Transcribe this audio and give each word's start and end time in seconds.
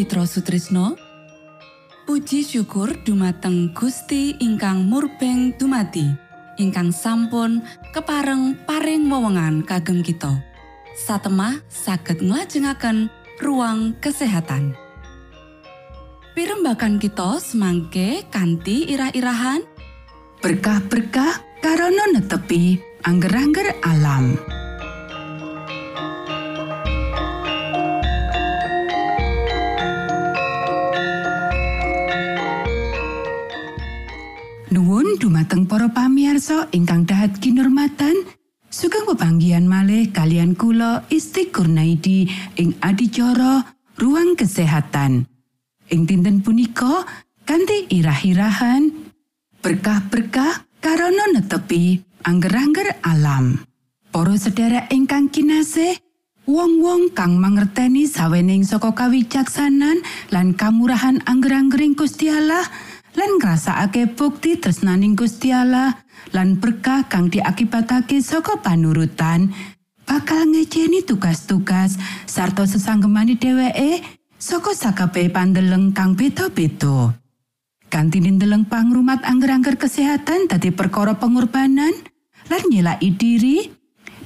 Mitra 0.00 0.24
Sutrisno 0.24 0.96
Puji 2.08 2.40
syukur 2.40 2.88
dumateng 3.04 3.76
Gusti 3.76 4.32
ingkang 4.40 4.88
murbeng 4.88 5.52
dumati 5.60 6.08
ingkang 6.56 6.88
sampun 6.88 7.60
kepareng 7.92 8.56
paring 8.64 9.04
wewenngan 9.12 9.60
kagem 9.60 10.00
kita 10.00 10.40
satemah 10.96 11.60
saged 11.68 12.24
nglajengaken 12.24 13.12
ruang 13.44 13.92
kesehatan 14.00 14.72
Pirembakan 16.32 16.96
kita 16.96 17.36
semangke 17.36 18.24
kanthi 18.32 18.88
irah-irahan 18.96 19.68
berkah-berkah 20.40 21.60
karana 21.60 22.08
netepi 22.16 22.80
angger-angger 23.04 23.76
alam. 23.84 24.32
Dumateng 35.40 35.64
para 35.64 35.88
pamiarsa 35.88 36.68
ingkang 36.68 37.08
dahat 37.08 37.40
kinurmatan, 37.40 38.12
sugeng 38.68 39.08
pepanggihan 39.08 39.64
malih 39.64 40.12
kalian 40.12 40.52
kula 40.52 41.08
Isti 41.08 41.48
Kurnaidi 41.48 42.28
ing 42.60 42.76
adicara 42.84 43.64
ruang 43.96 44.36
kesehatan. 44.36 45.24
Ing 45.88 46.04
dinten 46.04 46.44
punika 46.44 47.08
kanthi 47.48 47.88
irah-irahan 47.88 48.92
berkah-berkah 49.64 50.68
karana 50.76 51.32
netepi 51.32 52.04
angger-angger 52.20 53.00
alam. 53.00 53.64
Para 54.12 54.36
sedherek 54.36 54.92
ingkang 54.92 55.32
kinasih, 55.32 55.96
wong-wong 56.44 57.16
kang 57.16 57.40
mangerteni 57.40 58.04
sawening 58.04 58.68
saka 58.68 58.92
kawicaksanan 58.92 60.04
lan 60.36 60.52
kamurahan 60.52 61.16
angger-anggering 61.24 61.96
Gusti 61.96 62.28
Allah 62.28 62.68
lan 63.14 63.30
ngrasakake 63.42 64.14
bukti 64.14 64.60
tresnaning 64.60 65.18
Gusti 65.18 65.50
Allah 65.50 65.98
lan 66.30 66.62
berkah 66.62 67.10
kang 67.10 67.26
diakibatake 67.26 68.22
saka 68.22 68.60
panurutan 68.62 69.50
bakal 70.06 70.46
ngejeni 70.46 71.02
tugas-tugas 71.06 71.98
sarta 72.26 72.66
sesanggemani 72.66 73.38
dheweke 73.38 74.02
saka 74.38 74.74
sakabehe 74.74 75.30
pandeleng 75.30 75.94
kang 75.94 76.14
beda-beda. 76.14 77.14
Kanthi 77.90 78.22
ndeleng 78.22 78.70
pangrumat 78.70 79.26
angger-angger 79.26 79.74
kesehatan 79.74 80.46
dadi 80.46 80.70
perkara 80.70 81.18
pengorbanan 81.18 81.90
lan 82.46 82.62
nyelaki 82.70 83.10
diri, 83.18 83.66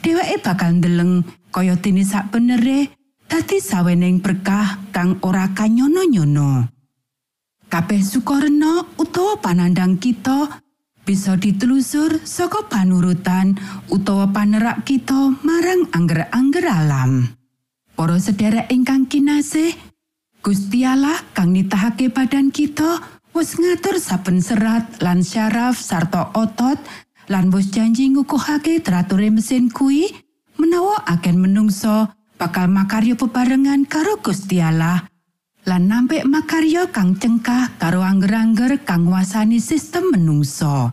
dheweke 0.05 0.37
bakal 0.45 0.76
ndeleng 0.76 1.25
kaya 1.49 1.73
dene 1.81 2.05
sak 2.05 2.29
benere 2.29 2.93
dadi 3.25 3.57
sawening 3.64 4.21
berkah 4.21 4.85
kang 4.93 5.17
ora 5.25 5.49
kanyono-nyono. 5.57 6.74
Kabeh 7.75 8.07
sukarna 8.07 8.87
utawa 9.02 9.35
panandang 9.43 9.99
kita 9.99 10.62
bisa 11.02 11.35
ditelusur 11.35 12.23
saka 12.23 12.71
panurutan 12.71 13.59
utawa 13.90 14.31
panerak 14.31 14.87
kita 14.87 15.35
marang 15.43 15.90
angger-angger 15.90 16.71
alam. 16.71 17.35
Para 17.99 18.14
sedherek 18.23 18.71
ingkang 18.71 19.11
kinasih, 19.11 19.75
Gusti 20.38 20.87
Allah 20.87 21.19
kang 21.35 21.50
nitahake 21.50 22.14
badan 22.14 22.54
kita 22.54 23.02
wis 23.35 23.59
ngatur 23.59 23.99
saben 23.99 24.38
serat 24.38 25.02
lan 25.02 25.26
syaraf 25.26 25.75
sarta 25.75 26.31
otot 26.31 26.78
lan 27.26 27.50
wis 27.50 27.75
janji 27.75 28.07
ngukuhake 28.07 28.87
terature 28.87 29.35
mesin 29.35 29.66
kui 29.66 30.14
menawa 30.62 31.02
agen 31.11 31.43
menungso 31.43 32.07
bakal 32.38 32.71
makarya 32.71 33.19
bebarengan 33.19 33.83
karo 33.90 34.23
Gusti 34.23 34.62
Allah 34.62 35.11
lan 35.64 35.88
nampik 35.88 36.28
makarya 36.28 36.92
kang 36.92 37.16
cengkah 37.16 37.73
karo 37.80 38.04
angger-angger 38.04 38.85
kang 38.85 39.09
nguasani 39.09 39.56
sistem 39.56 40.12
menungso. 40.12 40.92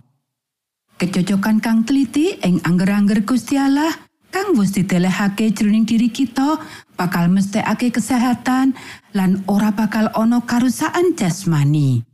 Kecocokan 0.95 1.59
kang 1.59 1.83
teliti 1.83 2.39
ing 2.39 2.63
angger-angger 2.63 3.27
Gusti 3.27 3.59
Allah 3.59 3.91
kang 4.31 4.55
wis 4.55 4.71
ditelehake 4.71 5.51
jroning 5.51 5.83
diri 5.83 6.07
kita 6.07 6.55
bakal 6.95 7.27
mesthekake 7.27 7.91
kesehatan 7.91 8.71
lan 9.11 9.43
ora 9.51 9.75
bakal 9.75 10.07
ana 10.15 10.39
karusaan 10.39 11.19
jasmani. 11.19 12.07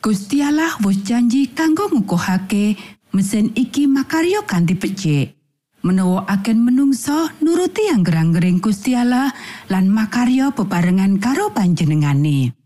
Gusti 0.00 0.40
Allah 0.40 0.80
wis 0.80 1.04
janji 1.04 1.52
kanggo 1.52 1.92
ngukuhake 1.92 2.80
mesin 3.12 3.52
iki 3.52 3.84
makarya 3.84 4.40
kanthi 4.48 4.80
becik. 4.80 5.36
Menawa 5.84 6.24
agen 6.32 6.64
menungso 6.64 7.28
nuruti 7.44 7.92
angger-anggering 7.92 8.58
Gusti 8.64 8.96
Allah 8.96 9.28
lan 9.68 9.92
makarya 9.92 10.48
bebarengan 10.56 11.20
karo 11.20 11.52
panjenengane. 11.52 12.56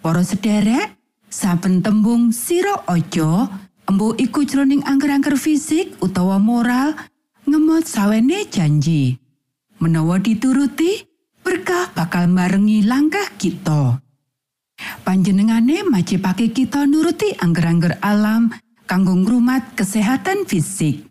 Para 0.00 0.24
sederek, 0.24 0.96
saben 1.28 1.84
tembung 1.84 2.32
sira 2.32 2.80
aja 2.88 3.52
embu 3.84 4.16
iku 4.16 4.48
jroning 4.48 4.80
angger-angger 4.88 5.36
fisik 5.36 6.00
utawa 6.00 6.40
moral 6.40 6.96
ngemot 7.44 7.84
sawene 7.84 8.48
janji. 8.48 9.20
Menawa 9.78 10.18
dituruti, 10.18 11.06
berkah 11.44 11.92
bakal 11.92 12.26
marengi 12.26 12.82
langkah 12.82 13.30
kita. 13.36 14.00
Panjenengane 15.04 15.86
majipake 15.86 16.50
kita 16.56 16.88
nuruti 16.88 17.36
angger-angger 17.36 18.00
alam 18.00 18.48
kanggo 18.88 19.12
ngrumat 19.12 19.76
kesehatan 19.76 20.48
fisik. 20.48 21.07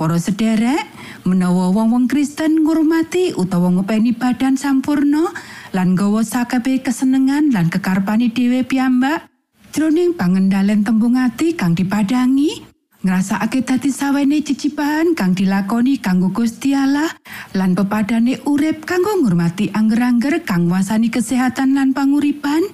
Para 0.00 0.16
sederek, 0.16 0.88
menawa 1.28 1.68
wong-wong 1.76 2.08
Kristen 2.08 2.64
ngurmati 2.64 3.36
utawa 3.36 3.68
ngopeni 3.68 4.16
badan 4.16 4.56
sampurno 4.56 5.28
lan 5.76 5.92
gawa 5.92 6.24
sakabe 6.24 6.80
kesenengan 6.80 7.52
lan 7.52 7.68
kekarpani 7.68 8.32
dhewe 8.32 8.64
piyambak, 8.64 9.28
jroning 9.76 10.16
pangendalen 10.16 10.88
tembung 10.88 11.20
ati 11.20 11.52
kang 11.52 11.76
dipadangi, 11.76 12.64
ngrasakake 13.04 13.60
dadi 13.60 13.92
sawene 13.92 14.40
cicipan 14.40 15.12
kang 15.12 15.36
dilakoni 15.36 16.00
kanggo 16.00 16.32
Gusti 16.32 16.72
Allah 16.72 17.12
lan 17.52 17.76
pepadane 17.76 18.40
urip 18.48 18.88
kanggo 18.88 19.20
ngurmati 19.20 19.68
angger-angger 19.68 20.48
kang 20.48 20.72
wasani 20.72 21.12
kesehatan 21.12 21.76
lan 21.76 21.92
panguripan, 21.92 22.64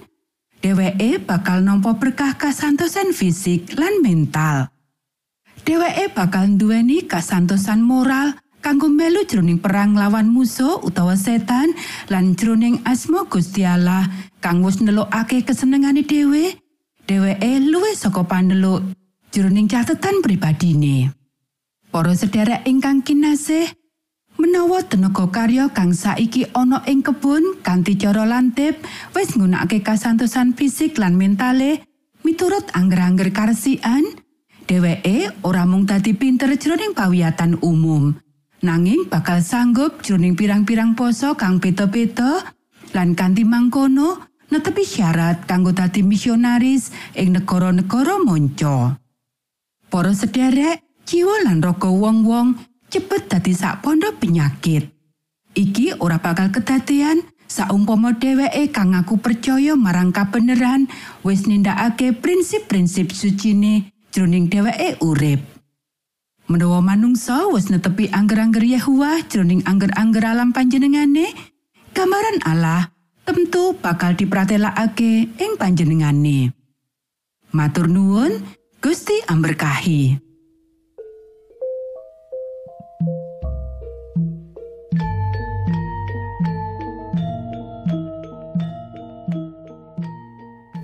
dheweke 0.62 1.26
bakal 1.26 1.59
nampa 1.59 1.99
berkah 1.99 2.38
kasantosan 2.38 3.11
fisik 3.11 3.75
lan 3.75 3.99
mental. 3.99 4.75
Dheweke 5.66 6.14
bakal 6.14 6.46
nduweni 6.46 7.02
kasantosan 7.11 7.82
moral 7.82 8.38
kanggo 8.62 8.87
melu 8.87 9.26
jroning 9.26 9.58
perang 9.58 9.99
lawan 9.99 10.30
musuh 10.30 10.78
utawa 10.78 11.18
setan 11.18 11.75
lan 12.06 12.38
jroning 12.38 12.78
asma 12.87 13.26
Gusti 13.26 13.66
Allah 13.66 14.06
kang 14.38 14.62
wis 14.62 14.78
nelokake 14.78 15.42
kesenengane 15.42 16.06
dhewe 16.06 16.54
dheweke 17.11 17.50
luwih 17.66 17.99
saka 17.99 18.23
pandelok 18.23 18.87
jroning 19.35 19.66
catetan 19.66 20.23
pribadine. 20.23 21.11
Para 21.90 22.14
sedherek 22.14 22.62
ingkang 22.62 23.02
kinasih 23.02 23.66
menawa 24.38 24.87
tenaga 24.87 25.26
karya 25.35 25.66
kang 25.75 25.90
saiki 25.90 26.46
ana 26.54 26.87
ing 26.87 27.02
kebun 27.02 27.58
kanthi 27.66 27.99
cara 27.99 28.23
lantip 28.23 28.78
wis 29.18 29.35
nggunakake 29.35 29.82
kasantosan 29.82 30.54
fisik 30.54 30.94
lan 31.02 31.18
mentale 31.18 31.82
miturut 32.23 32.70
angger-angger 32.70 33.35
karsian 33.35 34.25
dheweke 34.66 35.46
ora 35.46 35.62
mung 35.62 35.87
dadi 35.87 36.12
pinter 36.12 36.50
jroning 36.58 36.92
pawiyatan 36.92 37.62
umum. 37.62 38.18
Nanging 38.66 39.06
bakal 39.06 39.38
sanggup 39.40 40.02
jroning 40.02 40.35
pirang-pirang 40.35 40.99
poso 40.99 41.38
kang 41.38 41.62
beda-beda 41.62 42.42
lan 42.92 43.14
kanthi 43.14 43.46
mangkono 43.46 44.26
netepi 44.50 44.82
syarat 44.82 45.46
kanggo 45.46 45.70
dadi 45.70 46.02
misionaris 46.02 46.90
ing 47.14 47.38
negara-negara 47.38 48.18
monco 48.23 48.94
para 49.87 50.12
sederek 50.12 50.82
jiwa 51.06 51.46
lan 51.46 51.62
raga 51.62 51.90
wong-wong 51.90 52.58
cepet 52.90 53.30
dadi 53.30 53.54
sak 53.54 53.87
pondok 53.87 54.18
penyakit. 54.18 54.90
Iki 55.56 56.02
ora 56.04 56.20
bakal 56.20 56.52
kedadean 56.52 57.25
saumpama 57.46 58.18
dheweke 58.18 58.75
kang 58.75 58.92
aku 58.92 59.16
percaya 59.23 59.73
marang 59.78 60.12
kabeneran 60.12 60.90
wis 61.23 61.46
nindakake 61.46 62.12
prinsip-prinsip 62.12 63.14
sucine 63.14 63.94
jroning 64.16 64.49
dheweke 64.49 64.96
urip. 65.04 65.44
Menawa 66.49 66.80
manungsa 66.80 67.52
wis 67.52 67.68
netepi 67.68 68.08
angger-angger 68.08 68.64
Yahwa 68.64 69.20
jroning 69.28 69.61
angger-angger 69.68 70.25
alam 70.25 70.56
panjenengane, 70.56 71.37
gambaran 71.92 72.40
Allah 72.49 72.88
tentu 73.28 73.76
bakal 73.76 74.16
dipratelakake 74.16 75.37
ing 75.37 75.52
panjenengane. 75.61 76.56
Matur 77.52 77.92
nuwun, 77.92 78.40
Gusti 78.80 79.20
amberkahi. 79.28 80.25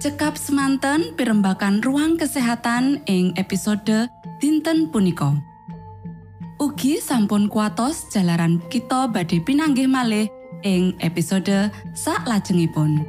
Cekap 0.02 0.34
semanten 0.34 1.14
pimbakan 1.14 1.78
ruang 1.78 2.18
kesehatan 2.18 3.06
ing 3.06 3.30
episode 3.38 4.10
dinten 4.42 4.90
punika 4.90 5.30
Ugi 6.58 6.98
sampun 6.98 7.46
kuatos 7.46 8.10
jalaran 8.10 8.58
kita 8.66 9.06
badhe 9.06 9.38
pinanggih 9.38 9.86
malih 9.86 10.26
ing 10.66 10.98
episode 10.98 11.70
sak 11.94 12.26
lajengipun. 12.26 13.06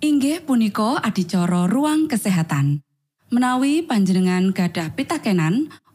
Inggih 0.00 0.40
punika 0.48 0.96
adicara 1.04 1.68
ruang 1.68 2.08
kesehatan. 2.08 2.80
Menawi 3.28 3.84
panjenengan 3.84 4.56
gadah 4.56 4.96
pitakenan 4.96 5.68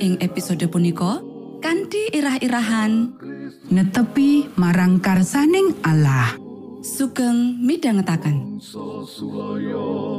Ing 0.00 0.16
episode 0.24 0.64
punika 0.72 1.20
kanthi 1.60 2.08
irah-irahan. 2.16 3.20
Netepi 3.68 4.48
marang 4.56 4.96
karsaning 5.04 5.76
Allah. 5.84 6.40
sugeng 6.80 7.60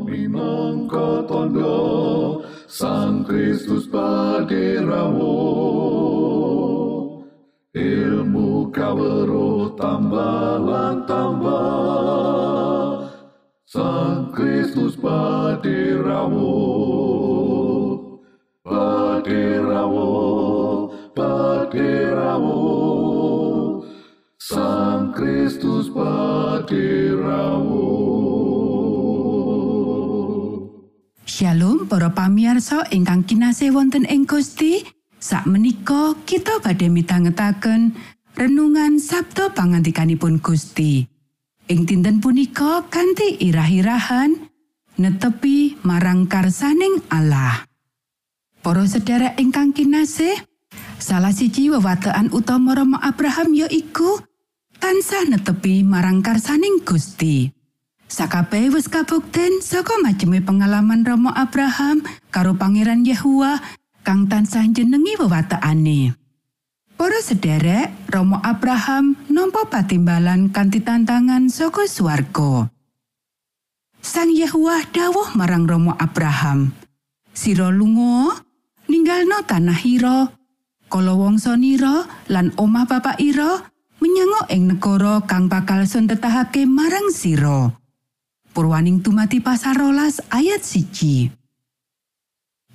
minangka 0.05 1.25
tondo 1.25 2.45
Sang 2.69 3.25
Kristus 3.25 3.89
paderamu 3.89 5.33
Ilmu 7.73 8.69
kawero 8.69 9.73
tambah 9.73 10.61
tambah 11.09 13.09
Sang 13.65 14.29
Kristus 14.29 14.93
paderamu 15.01 16.53
Paderamu 18.71 20.07
Paderamu 21.11 22.63
Sang 24.39 25.11
Kristus 25.11 25.91
paderamu 25.91 27.83
Shalom 31.27 31.91
para 31.91 32.15
pamiarsa 32.15 32.87
ingkang 32.95 33.27
kinasih 33.27 33.75
wonten 33.75 34.07
ing 34.07 34.23
Gusti. 34.23 34.87
Sakmenika 35.19 36.15
kita 36.23 36.63
badhe 36.63 36.87
mitangetaken 36.87 37.91
renungan 38.39 39.03
Sabtu 39.03 39.51
pangantikanipun 39.51 40.39
Gusti. 40.39 41.03
Ing 41.67 41.83
dinten 41.83 42.23
punika 42.23 42.87
kanthi 42.87 43.35
irah-irahan 43.35 44.47
netepi 44.95 45.75
marang 45.83 46.23
karsaning 46.31 47.03
Allah. 47.11 47.70
Para 48.61 48.85
sedherek 48.85 49.41
ingkang 49.41 49.73
kinasih, 49.73 50.37
salah 51.01 51.33
siji 51.33 51.73
wewatean 51.73 52.29
utama 52.29 52.77
Rama 52.77 53.01
Abraham 53.01 53.57
yaiku 53.57 54.21
tansah 54.77 55.25
netepi 55.25 55.81
marang 55.81 56.21
karsaning 56.21 56.85
Gusti. 56.85 57.49
Sakabeh 58.05 58.69
wis 58.69 58.85
kabukten 58.85 59.65
saka 59.65 59.97
maceme 60.05 60.45
pengalaman 60.45 61.01
Rama 61.01 61.33
Abraham 61.33 62.05
karo 62.29 62.53
Pangeran 62.53 63.01
Yahua 63.01 63.57
kang 64.05 64.29
tansah 64.29 64.69
jenengi 64.69 65.17
wewateane. 65.17 66.13
Para 66.93 67.17
sederek, 67.17 67.89
Rama 68.13 68.45
Abraham 68.45 69.17
nampa 69.25 69.65
patimbalan 69.65 70.53
kanthi 70.53 70.85
tantangan 70.85 71.49
saka 71.49 71.89
swarga. 71.89 72.69
Sang 74.05 74.29
Yahua 74.29 74.85
dawuh 74.93 75.33
marang 75.33 75.65
Rama 75.65 75.97
Abraham, 75.97 76.77
"Sira 77.33 77.73
lunga, 77.73 78.37
ninggalno 78.89 79.43
tanah 79.45 79.81
ira, 79.85 80.31
kala 80.87 81.13
wangsa 81.13 81.57
nira 81.59 82.07
lan 82.31 82.55
omah 82.57 82.85
bapak 82.87 83.19
ira 83.21 83.69
menyang 84.01 84.49
ing 84.49 84.71
negara 84.73 85.21
kang 85.27 85.51
bakal 85.51 85.85
suntetahake 85.85 86.65
marang 86.65 87.13
sira." 87.13 87.73
Purwaning 88.51 88.99
tumati 88.99 89.39
pasar 89.39 89.79
rolas 89.79 90.19
ayat 90.27 90.59
siji. 90.59 91.31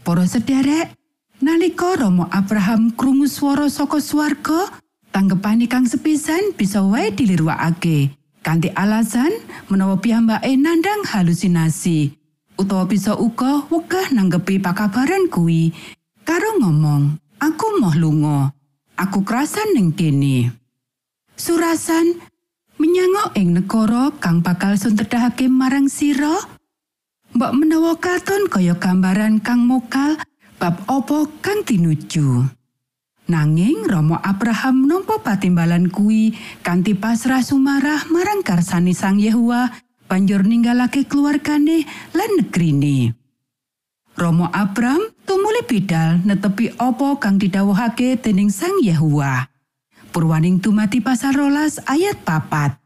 Para 0.01 0.25
sederek, 0.25 0.95
nalika 1.45 2.01
Rama 2.01 2.33
Abraham 2.33 2.97
krungu 2.97 3.29
swara 3.29 3.69
saka 3.69 4.01
swarga, 4.01 4.73
tanggepane 5.13 5.69
kang 5.69 5.85
sepisan 5.85 6.57
bisa 6.57 6.81
wae 6.81 7.13
diliruakake. 7.13 8.15
Kanthi 8.41 8.71
alasan 8.73 9.35
menawa 9.69 9.99
piyambake 9.99 10.55
nandang 10.55 11.03
halusinasi 11.03 12.15
utawa 12.57 12.89
bisa 12.89 13.19
uga 13.19 13.67
wegah 13.69 14.15
nanggepi 14.17 14.63
pakabaran 14.63 15.29
kuwi 15.29 15.75
karo 16.27 16.59
ngomong, 16.59 17.23
"Aku 17.39 17.79
moh 17.79 17.95
lunga. 17.95 18.51
Aku 18.99 19.23
kerasan 19.23 19.79
ning 19.79 19.95
kene." 19.95 20.51
Surasan 21.39 22.19
menyang 22.77 23.33
ing 23.37 23.57
negara 23.57 24.13
kang 24.21 24.45
bakal 24.45 24.77
suntedhake 24.77 25.49
marang 25.49 25.89
sira 25.89 26.37
mbok 27.33 27.53
menawa 27.57 27.97
katon 27.97 28.49
kaya 28.49 28.77
gambaran 28.77 29.41
kang 29.41 29.65
mokal 29.65 30.17
bab 30.61 30.81
apa 30.89 31.19
kang 31.41 31.65
tinuju 31.65 32.45
nanging 33.29 33.85
Rama 33.89 34.21
Abraham 34.21 34.89
nampa 34.89 35.21
patimbalan 35.21 35.89
kuwi 35.89 36.37
kanthi 36.61 36.93
pasrah 36.97 37.41
sumarah 37.41 38.09
marang 38.13 38.45
karsani 38.45 38.93
Sang 38.93 39.21
Yehua 39.21 39.73
banjur 40.09 40.45
ninggalake 40.45 41.09
keluargane 41.09 41.89
lan 42.13 42.31
negrine 42.37 43.17
Romo 44.17 44.49
Abram 44.53 45.01
tumuli 45.57 45.81
bidal 45.81 46.21
netepi 46.29 46.69
apa 46.77 47.17
kang 47.17 47.41
didhawuhake 47.41 48.21
dening 48.21 48.53
Sang 48.53 48.77
Yehua. 48.85 49.49
Purwaning 50.13 50.61
tumati 50.61 51.01
pasal 51.01 51.33
rolas 51.33 51.81
ayat 51.89 52.21
papat. 52.29 52.77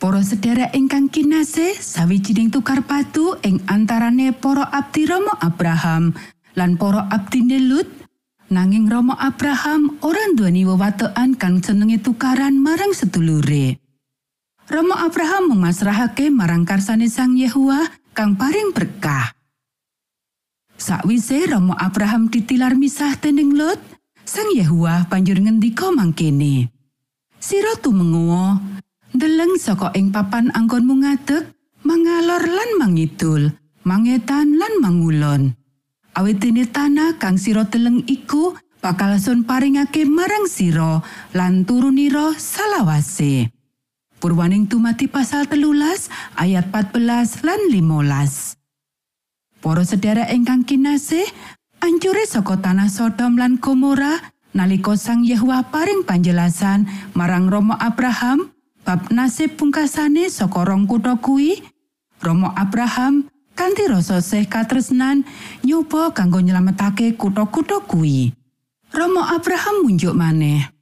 Para 0.00 0.24
sedherek 0.24 0.72
ingkang 0.72 1.12
kinasih, 1.12 1.76
sawijining 1.76 2.48
tukar 2.48 2.80
patu 2.88 3.36
ing 3.44 3.60
antarane 3.68 4.32
para 4.32 4.72
abdi 4.72 5.04
Rama 5.04 5.36
Abraham 5.44 6.16
lan 6.56 6.80
para 6.80 7.12
abdine 7.12 7.60
Lut. 7.60 7.88
Nanging 8.48 8.88
Rama 8.88 9.12
Abraham 9.20 10.00
ora 10.00 10.32
nduweni 10.32 10.64
wewatekan 10.64 11.36
kang 11.36 11.60
senenge 11.60 12.00
tukaran 12.00 12.56
marang 12.56 12.96
sedulure. 12.96 13.76
Rama 14.64 15.04
Abraham 15.04 15.52
memasrahake 15.56 16.32
marang 16.32 16.64
karsane 16.64 17.12
Sang 17.12 17.36
Yehua 17.36 17.84
kang 18.16 18.36
paring 18.40 18.72
berkah. 18.72 19.36
Sakwise 20.82 21.46
Rama 21.46 21.78
Abraham 21.78 22.26
ditilar 22.26 22.74
misah 22.74 23.14
dening 23.14 23.54
Lot, 23.54 23.78
Sang 24.26 24.50
Yehua 24.50 25.06
banjur 25.06 25.38
ngendika 25.38 25.94
mangkene. 25.94 26.74
Sira 27.38 27.78
tumenguwa, 27.78 28.58
ndeleng 29.14 29.62
saka 29.62 29.94
ing 29.94 30.10
papan 30.10 30.50
anggonmu 30.50 31.06
ngadeg, 31.06 31.54
mangalor 31.86 32.42
lan 32.42 32.82
mangidul, 32.82 33.54
mangetan 33.86 34.58
lan 34.58 34.74
mangulon. 34.82 35.54
Awit 36.18 36.42
dene 36.42 36.66
tanah 36.66 37.14
kang 37.14 37.38
sira 37.38 37.62
deleng 37.62 38.02
iku 38.10 38.58
bakal 38.82 39.14
sun 39.22 39.46
paringake 39.46 40.02
marang 40.02 40.50
sira 40.50 40.98
lan 41.30 41.62
turunira 41.62 42.34
salawase. 42.34 43.54
Purwaning 44.18 44.66
tumati 44.66 45.06
pasal 45.06 45.46
telulas 45.46 46.10
ayat 46.34 46.74
14 46.74 47.46
lan 47.46 47.70
15. 47.70 48.51
Para 49.62 49.86
sedherek 49.86 50.26
ingkang 50.34 50.66
kinasih, 50.66 51.22
ancure 51.78 52.26
saka 52.26 52.58
tanah 52.58 52.90
Sodom 52.90 53.38
lan 53.38 53.62
Gomora 53.62 54.18
nalika 54.58 54.98
Sang 54.98 55.22
Yehwa 55.22 55.70
paring 55.70 56.02
panjelasan 56.02 56.90
marang 57.14 57.46
Romo 57.46 57.78
Abraham 57.78 58.50
bab 58.82 59.06
nasib 59.14 59.54
pungkasane 59.54 60.26
saka 60.34 60.66
rong 60.66 60.90
kutha 60.90 61.14
kuwi, 61.22 61.62
Romo 62.18 62.50
Abraham 62.58 63.30
kanthi 63.54 63.86
rasa 63.86 64.18
sih 64.18 64.50
katresnan 64.50 65.22
nyoba 65.62 66.10
kanggo 66.10 66.42
nyelametake 66.42 67.14
kutha-kutha 67.14 67.86
kuwi. 67.86 68.34
Romo 68.90 69.22
Abraham 69.22 69.86
munjuk 69.86 70.18
maneh. 70.18 70.74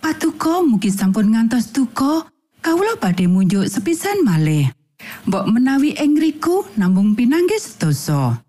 Patuko 0.00 0.64
mugi 0.64 0.88
sampun 0.88 1.36
ngantos 1.36 1.76
duka, 1.76 2.24
kawula 2.64 2.96
badhe 2.96 3.28
munjuk 3.28 3.68
sepisan 3.68 4.24
malih. 4.24 4.77
Mbok 5.28 5.44
menawi 5.52 5.92
ing 5.92 6.16
ngriku 6.16 6.72
namung 6.80 7.12
pinanggih 7.12 7.60
sedasa. 7.60 8.40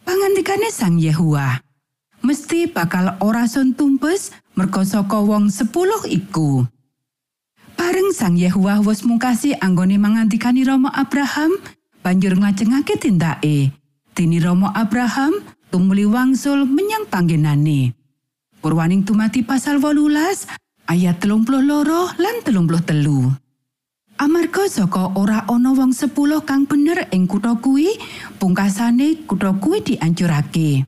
Pangantikane 0.00 0.72
Sang 0.72 0.96
Yehua, 0.96 1.60
mesti 2.24 2.72
bakal 2.72 3.20
ora 3.20 3.44
sun 3.44 3.76
tumpes 3.76 4.32
merga 4.56 4.80
saka 4.80 5.20
wong 5.20 5.52
sepuluh 5.52 6.00
iku. 6.08 6.64
Bareng 7.76 8.16
Sang 8.16 8.40
Yehua 8.40 8.80
wis 8.80 9.04
mungkasi 9.04 9.60
anggone 9.60 10.00
mangantikani 10.00 10.64
Rama 10.64 10.88
Abraham, 10.96 11.52
banjur 12.00 12.32
ngajengake 12.40 12.96
tindake. 12.96 13.76
Dini 14.16 14.40
Rama 14.40 14.72
Abraham 14.72 15.36
tumuli 15.68 16.08
wangsul 16.08 16.64
menyang 16.64 17.12
panggenane. 17.12 17.92
Purwaning 18.64 19.04
tumati 19.04 19.44
pasal 19.44 19.76
18 19.76 20.88
ayat 20.88 21.16
32 21.20 22.16
lan 22.16 22.36
33. 22.40 23.51
Amarga 24.22 24.70
saka 24.70 25.10
ora 25.18 25.42
ana 25.50 25.74
wong 25.74 25.90
sepuluh 25.90 26.46
kang 26.46 26.62
bener 26.62 27.10
ing 27.10 27.26
kutha 27.26 27.58
kuwi, 27.58 27.90
pungkasane 28.38 29.26
kutha 29.26 29.50
kuwi 29.58 29.82
diancurake. 29.82 30.86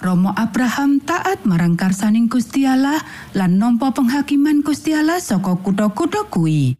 Romo 0.00 0.32
Abraham 0.32 0.96
taat 1.04 1.44
marang 1.44 1.76
karsaning 1.76 2.32
Gusti 2.32 2.64
Allah 2.64 2.96
lan 3.36 3.60
nampa 3.60 3.92
penghakiman 3.92 4.64
Gusti 4.64 4.96
Allah 4.96 5.20
saka 5.20 5.60
kutha-kutha 5.60 6.24
kuwi. 6.32 6.72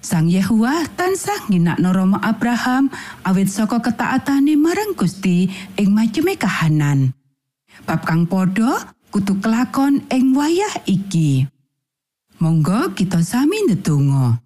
Sang 0.00 0.32
Yehuwa 0.32 0.88
tansah 0.96 1.44
nginakno 1.52 1.92
Romo 1.92 2.16
Abraham 2.24 2.88
awit 3.20 3.52
saka 3.52 3.84
ketaatane 3.84 4.56
marang 4.56 4.96
Gusti 4.96 5.44
ing 5.76 5.92
maceme 5.92 6.40
kahanan. 6.40 7.12
Bab 7.84 8.00
kang 8.08 8.24
padha 8.24 8.96
kudu 9.12 9.44
kelakon 9.44 10.08
ing 10.08 10.32
wayah 10.32 10.88
iki. 10.88 11.44
Monggo 12.40 12.96
kita 12.96 13.20
sami 13.20 13.60
ndedonga. 13.68 14.45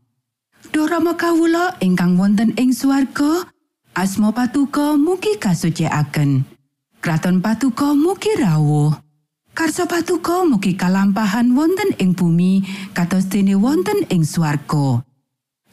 Duh 0.71 0.87
Rama 0.87 1.19
kawula 1.19 1.75
ingkang 1.83 2.15
wonten 2.15 2.55
ing 2.55 2.71
swarga, 2.71 3.43
asma 3.91 4.31
patuko 4.31 4.95
mugi 4.95 5.35
kasucikaken. 5.35 6.47
Kraton 7.03 7.43
patuko 7.43 7.99
mugi 7.99 8.39
rawuh. 8.39 8.95
Karso 9.51 9.91
patuko 9.91 10.47
mugi 10.47 10.79
kalampahan 10.79 11.59
wonten 11.59 11.91
ing 11.99 12.15
bumi 12.15 12.63
kados 12.95 13.27
dene 13.27 13.59
wonten 13.59 14.07
ing 14.15 14.23
swarga. 14.23 15.03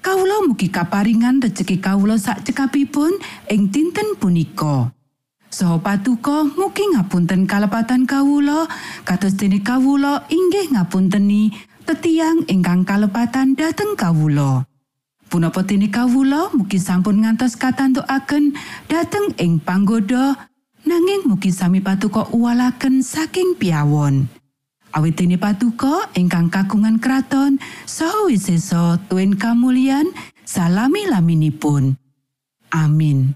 Kawula 0.01 0.41
mugi 0.49 0.73
kaparingan 0.73 1.45
rejeki 1.45 1.77
kawula 1.77 2.17
sak 2.17 2.41
cekapipun 2.49 3.21
ing 3.53 3.69
dinten 3.69 4.17
punika. 4.17 4.89
Saha 5.53 5.77
patuko 5.77 6.49
mugi 6.57 6.89
ngapunten 6.97 7.45
kalepatan 7.45 8.10
kawula 8.10 8.65
kados 9.05 9.38
dene 9.38 9.62
kawula 9.62 10.25
inggih 10.25 10.73
ngapunteni 10.73 11.53
tetiang 11.86 12.49
ingkang 12.49 12.81
kalepatan 12.81 13.53
dhateng 13.53 13.93
kawula. 13.93 14.65
Punapa 15.27 15.59
dene 15.59 15.91
kawula 15.91 16.55
mugi 16.55 16.79
sampun 16.79 17.19
ngantos 17.19 17.59
katantukaken 17.59 18.55
dhateng 18.87 19.35
ing 19.35 19.59
panggoda 19.59 20.39
nanging 20.87 21.27
mugi 21.27 21.51
sami 21.51 21.83
patuko 21.83 22.31
uwalaken 22.31 23.03
saking 23.03 23.59
piawon. 23.59 24.31
Awit 24.95 25.19
dene 25.19 25.35
patuko 25.35 26.07
ingkang 26.15 26.47
kagungan 26.47 27.03
kraton 27.03 27.59
saha 27.83 28.31
wisesa 28.31 29.03
tuen 29.11 29.35
kamulyan 29.35 30.07
salami 30.47 31.03
laminipun. 31.11 31.99
Amin. 32.71 33.35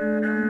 pitu 0.00 0.20
Matur 0.20 0.49